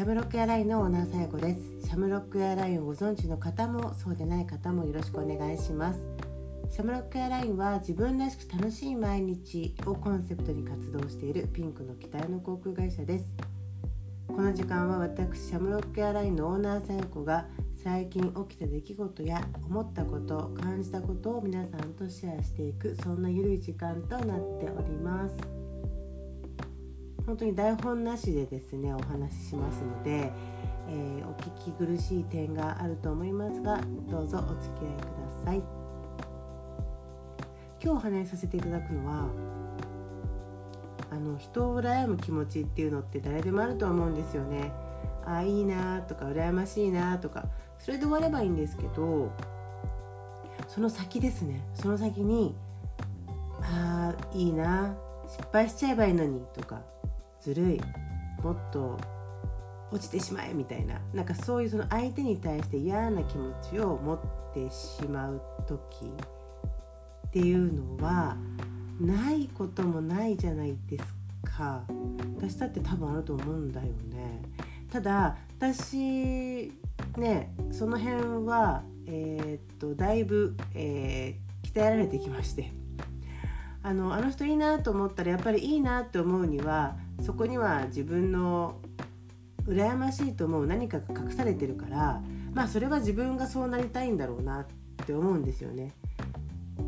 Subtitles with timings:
[0.00, 1.86] シャムロックエアラインのオーナーさやこです。
[1.86, 6.00] シャムロックエアラインをご存知の方もそうでない方もよろしくお願いします。
[6.70, 13.26] シャムロックエアラインは自分らしく楽しい毎日をコンセプトに活動しているピンクの機体の航空会社です。
[14.26, 17.44] この時間は私シャムロックエアラインのオーナーさやこが
[17.84, 25.59] 最近起きた出来事や思ったこと感じたことを皆さんとシェアしていくそんなゆるい時間となっております。
[27.30, 30.32] 本当に台本なしでですねお話ししますので、
[30.88, 33.80] えー、お聞き苦しい点があると思いますが
[34.10, 35.04] どうぞお付き合いく
[35.44, 35.62] ださい。
[37.80, 39.28] 今日お話しさせていただくのは
[41.08, 44.72] あの人を羨む気持ちっていうのって誰でもあると思うんですよね。
[45.24, 47.44] ああいいなとか羨ましいなとか
[47.78, 49.30] それで終わればいいんですけど
[50.66, 51.62] その先ですね。
[51.74, 52.56] その先に
[53.62, 54.96] ああいいな
[55.28, 56.82] 失敗しちゃえばいいのにとか
[57.40, 57.80] ずるい。
[58.42, 58.98] もっと
[59.90, 61.00] 落ちてしまえみたいな。
[61.12, 64.20] なんかそういうその相手に対して嫌な気持ちを持っ
[64.54, 66.06] てしまう時
[67.28, 68.36] っていうのは
[69.00, 71.04] ないこともないじゃないです
[71.56, 71.82] か。
[72.36, 74.42] 私だって多分あると思うんだよね。
[74.90, 76.72] ただ私
[77.16, 82.79] ねその辺はえー、っとだいぶ、えー、鍛えられてきまして。
[83.82, 88.76] あのあの人いいなと思ったらやっぱりいいなって思うにはそこには自分の
[89.66, 94.66] 羨ましいと思う何かが隠されてるからまあそれは自分がそうなりたいんだろうなっ
[95.06, 95.92] て思うんですよね。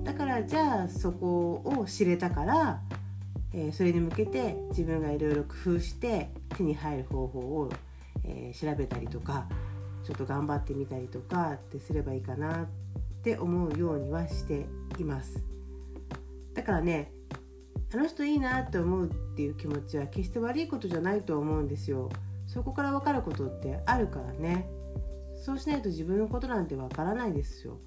[0.05, 2.81] だからじゃあそこを知れたから、
[3.53, 7.71] えー、それに向けて自分がいろいろ工夫して手に入る方法を、
[8.25, 9.47] えー、調べたりとか
[10.05, 12.67] ちょっと頑張ってみたりとかってすればいいかなっ
[13.23, 14.67] て思うようにはして
[14.99, 15.43] います。
[16.63, 17.11] だからね
[17.93, 22.09] あの人いいなって思うっていう気持ちは決して悪いことじゃないと思うんですよ。
[22.47, 24.69] そこから分かることってあるからね。
[25.35, 27.79] そうしないと自分のことなんて分からないですよ。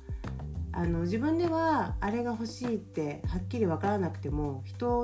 [0.73, 4.99] あの自分ではあれが欲しいってはっきり分からなくても人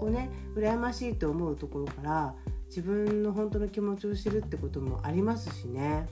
[0.00, 2.34] をね羨ましいと思うところから
[2.68, 6.06] 自分の本当の気持ちを知るってこともありますしね。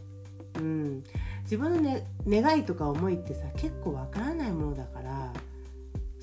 [0.57, 1.05] うん。
[1.45, 4.96] 自分の、ね、願いとか思いってさ結構分からないものだか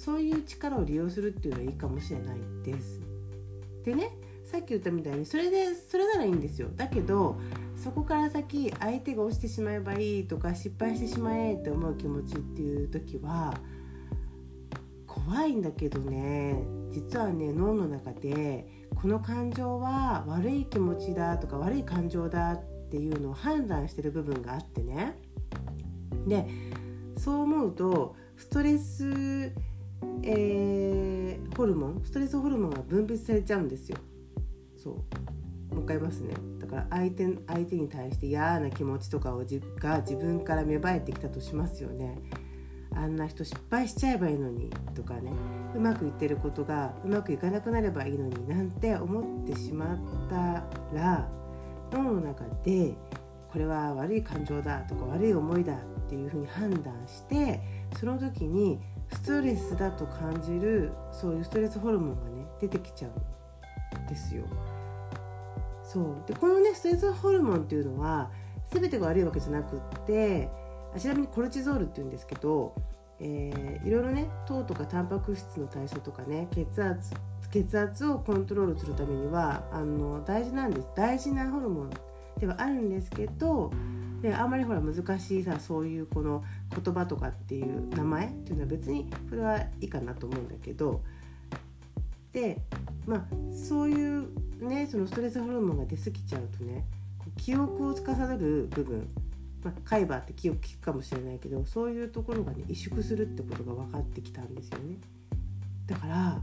[0.04, 3.00] そういう力を利用するっていうのはいいかもしれないです。
[3.86, 4.12] でね
[4.44, 6.68] さっき言ったみたいにそれでそれならいいんですよ。
[6.76, 7.38] だけど
[7.78, 13.54] そこから先相手が落ちてしまえばいいとか失敗してしまえって思う気持ちっていう時は
[15.08, 16.62] 怖いんだけどね。
[16.92, 25.18] 実はね脳の中でこの感情は悪い気持ちだとか悪い感情だっていうのを判断してる部分があってね。
[26.28, 26.46] で
[27.18, 29.54] そう思うとストレス
[30.24, 33.98] えー、ホルモンストレスホルモンが分泌されちゃうんですよ。
[34.78, 34.94] そう。
[35.74, 36.34] もう一回言いますね。
[36.60, 42.18] だから相手相手に対して嫌な気持ちとかをじが自分から芽生えてきたとしますよね。
[42.96, 45.32] あんな人失敗しちゃえばいいのにとかね。
[45.76, 49.98] うまくいってることがうまくいかなくなればいいのになんて思ってしまっ
[50.30, 50.64] た
[50.96, 51.28] ら
[51.92, 52.96] 脳の中で
[53.54, 55.78] これは悪い感情だとか悪い思いだっ
[56.10, 57.62] ていうふうに判断して
[58.00, 58.80] その時に
[59.14, 64.44] ストレスだと感じるそういうストレスホルモンがね出てきちゃうんですよ。
[65.84, 68.32] そうでこのねストレスホルモンっていうのは
[68.72, 70.50] 全てが悪いわけじゃなくって
[70.96, 72.74] あちなみにコルチゾールっていうんですけど、
[73.20, 77.14] えー、いろいろね糖とかタンパク質の代謝とかね血圧
[77.52, 81.92] 血圧をコントロールするためにはあの大事なんです大事なホルモン
[82.40, 83.72] ではあるんですけど
[84.22, 86.44] であんまりほら難しいさそういうこの
[86.84, 91.02] 言葉とかっていう名前っていうのは別にこれはいいかなと思うんだけど
[92.32, 92.62] で
[93.06, 94.28] まあそういう
[94.62, 96.86] ねそのストレスホルモンが出過ぎちゃうとね
[97.38, 99.08] 記憶を司る部分
[99.64, 104.98] まあ、海馬って記憶聞くかもしれないけどそういうところがね萎縮するってことが分かってきたんですよね。
[105.86, 106.42] だから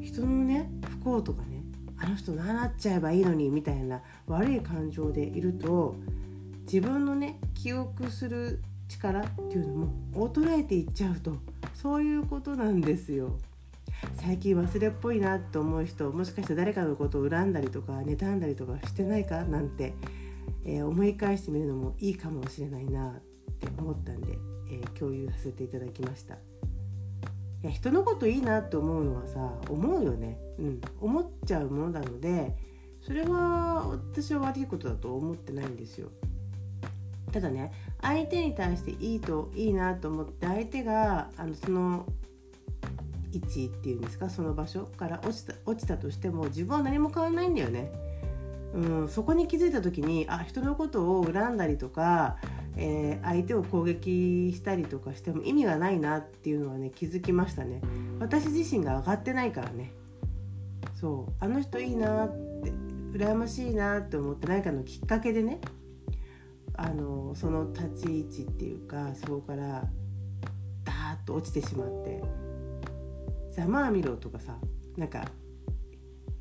[0.00, 1.53] 人のね不幸とかね
[2.04, 5.96] あの人なっちゃえばいいのにみたいな悪い感情でいると
[6.66, 11.36] 自分のね記憶する力っていうのも衰えていっちゃうと
[11.72, 13.38] そういうことなんですよ。
[14.16, 19.44] 最近忘れっぽいなと思う人もしかして誰かのことを恨んだりとか妬んだりとかしてないか？
[19.44, 19.94] なんて、
[20.66, 23.12] えー、思い返してみるのもいいかもしれないなっ
[23.54, 24.36] て思ったんで、
[24.70, 26.36] えー、共有させていただきました。
[27.66, 32.54] や人のこといいなって思うのはさ思うよね、うん、思っちゃうものなので
[33.00, 36.08] それは私は悪いことだと思ってないんですよ。
[37.32, 42.06] ただね相手に対していいといいなと思って相手があのその
[43.32, 47.90] 位置っていうんですかその場所から落ちた落ちたとしても自分は何も変わらないんだよね。
[48.74, 52.38] うん、そこに気づいた時にあ人のことを恨んだりとか、
[52.76, 57.80] えー、相手を攻撃したりとかしても意味がないなっていうのはね気づきましたね。
[58.18, 59.92] 私自身が上がってないからね。
[61.00, 61.32] そう。
[61.38, 62.28] あの人いいなっ
[62.62, 62.72] て
[63.14, 65.60] 羨ましいなって思って何かのきっかけでね
[66.76, 69.84] あのその立ち位置っていうかそこから
[70.82, 72.22] ダーッと落ちてしまって
[73.54, 74.56] 「ざまあ見ろ」とかさ
[74.96, 75.24] なんか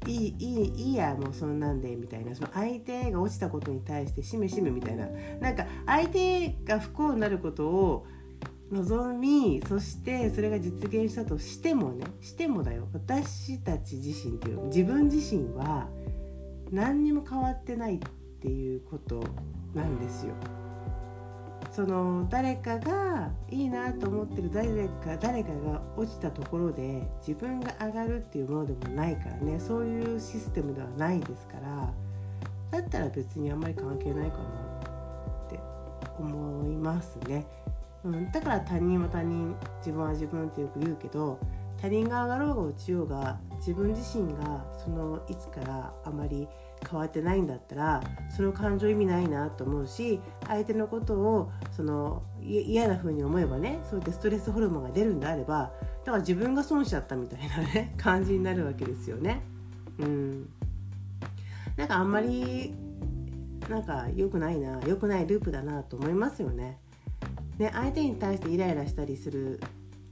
[0.06, 2.36] いいいいいいやもうそんなんでみたいな。
[2.36, 5.08] その相手が落ちたことに対してしめしめみたいな。
[5.40, 8.06] なんか相手が不幸になることを
[8.72, 12.88] 望みそしてそれが実現したとしてもねしてもだよ。
[12.94, 15.88] 私たち自身っていう自分自身は
[16.72, 18.00] 何にも変わってないっ
[18.42, 19.24] ていうこと
[19.74, 20.34] なんですよ。
[21.74, 31.92] その誰かがいいなと思ってる誰か誰かが落ちたところで自分が上がるっていうものでもないからねそういうシステムではないですから
[32.80, 34.44] だったら別にあんまり関係ないかな
[35.48, 35.60] って
[36.20, 37.46] 思いますね。
[38.04, 41.40] うん、だから他人は他人自分は自分ってよく言うけど
[41.82, 46.48] 他人が上がろうが落ちようが自分自身がそのいつからあまり
[46.90, 55.72] 変わってないんだったらその感情意味ないなと思うし相手のことをその嫌な風に思えばねそうやってストレスホルモンが出るんであれば
[56.06, 59.42] だから自分が損しちゃったみたいなね 感じになるわけですよね。
[60.00, 60.50] うん、
[61.78, 62.74] なんかあんまり
[63.70, 66.80] なんか良くないな良くないループだなと思いますよね。
[67.58, 69.60] ね相手に対してイライラしたりする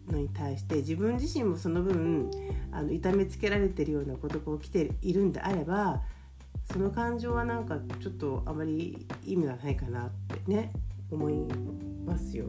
[0.10, 2.30] のに対して自分自身もその分
[2.72, 6.02] あの痛めつけられてるようなことが起きているんであれば
[6.72, 10.72] その感情はなんかちょっとあまり意味がないかなってね
[11.12, 11.34] 思い
[12.06, 12.46] ますよ。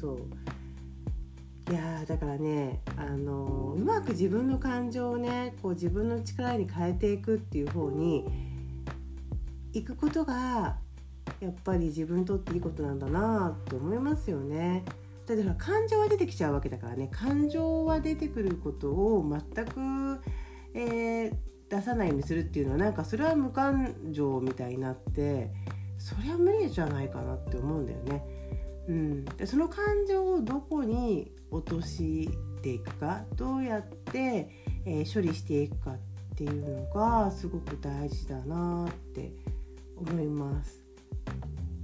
[0.00, 8.24] そういやだからねあのうまく自分の感情をねこう自分の力に変えていくっていう方に
[9.74, 10.78] 行くことが
[11.40, 14.84] やっぱり自分にとっていいことなんだなって思いますよね。
[15.26, 19.22] だって感情は出てきちゃうわけだからね感情は出てくることを
[19.54, 20.20] 全く、
[20.72, 21.34] えー、
[21.68, 25.50] 出さないようにするっていうのはなんかそれは無感情みたいになって
[25.98, 28.24] それは無理じゃないかなって思うんだよね。
[28.88, 32.30] うん、でその感情をどこに落とし
[32.62, 34.48] ていくかどうやって、
[34.86, 35.98] えー、処理していくかっ
[36.36, 39.30] ていうのがすごく大事だなって
[39.96, 40.82] 思います。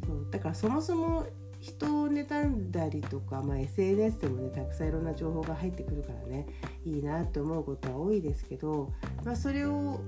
[0.07, 1.27] そうだからそもそも
[1.61, 6.47] 人を妬んだりとか、まあ、SNS でもねたくさんいろんな情報が入ってくるからね
[6.85, 8.93] いいなって思うことは多いですけど、
[9.25, 10.01] まあ、それを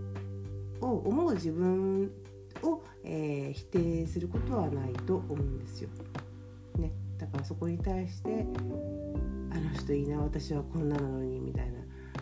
[0.81, 2.11] 思う自分
[2.63, 5.89] を、えー、否定することはないと思うんですよ。
[6.79, 8.47] ね、だからそこに対して
[9.51, 11.81] あの人いいな私はこんななのにみたいな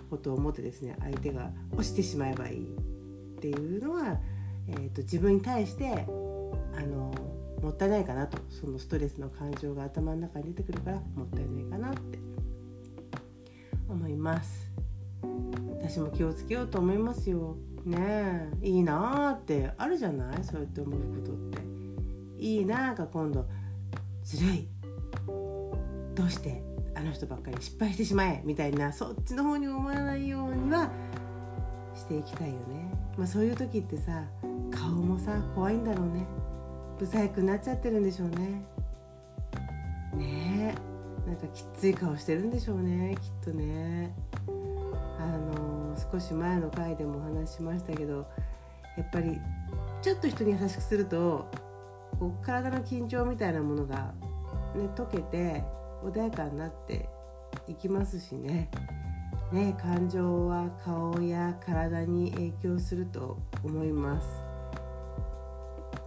[0.09, 4.21] ことを思ってですね相手が押してしまえばいいっていうのは、
[4.69, 7.13] えー、と自分に対してあの
[7.61, 8.39] もったいないかなと。
[8.51, 12.19] そのストレスの感情が頭の中に出てくるからもったいないかなって
[13.89, 14.64] 思います。
[15.87, 17.57] 私も気をつけようと思いますよ。
[17.85, 18.67] ねえ。
[18.67, 20.43] いいなーってあるじゃない？
[20.43, 21.59] そうやって思うことって。
[22.39, 23.47] いいなーが今度
[24.23, 24.69] ずるい。
[26.15, 26.63] どうして？
[26.95, 28.41] あの人ばっかり失敗してしまえ。
[28.47, 30.91] みたいなそっちの方に思わないようには
[31.95, 32.91] していきたいよね。
[33.19, 34.25] まあそういう時ってさ
[34.71, 36.27] 顔もさ怖いんだろうね。
[36.99, 38.65] 不細工になっちゃってるんでしょうね。
[40.17, 40.75] ね
[41.27, 41.29] え。
[41.29, 44.17] なんかきつい顔してるんでしょうねきっとね。
[45.19, 45.64] あの
[46.15, 48.25] 少し前の回でもお話ししましたけど
[48.97, 49.41] やっぱり
[50.01, 51.51] ちょっと人に優しくすると
[52.21, 54.15] こう体の緊張みたいなものが、
[54.77, 55.65] ね、溶けて
[56.05, 57.09] 穏やかになって
[57.67, 58.71] いきますしね
[59.53, 64.27] ね感情は顔や体に影響すると思います。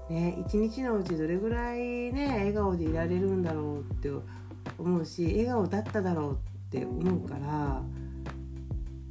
[0.09, 1.79] ね、一日のうちどれぐらい
[2.13, 4.09] ね笑顔でいられるんだろうって
[4.77, 7.81] 思うし笑顔だっただろうって思うから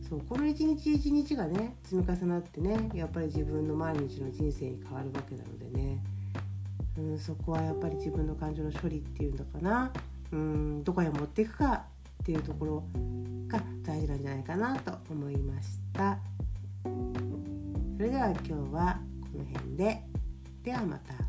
[0.09, 5.99] そうこの一日一日がね積み重なってねやっぱり自分の毎日の人生に変わるわけなのでね、
[6.97, 9.93] うん、そこはやっぱり自分の感情の処理っていうのかな、
[10.33, 11.85] うん、どこへ持っていくか
[12.23, 12.85] っていうところ
[13.49, 16.19] が大事なんじゃないかなと思いました。
[17.97, 19.01] それでは今日は
[19.33, 20.03] この辺で
[20.63, 21.26] ではまた。